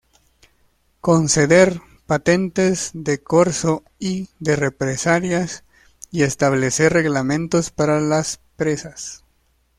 Conceder 0.99 1.79
patentes 2.07 2.89
de 2.95 3.21
corso 3.21 3.83
y 3.99 4.29
de 4.39 4.55
represalias, 4.55 5.63
y 6.09 6.23
establecer 6.23 6.91
reglamentos 6.93 7.69
para 7.69 7.99
las 7.99 8.41
presas". 8.55 9.23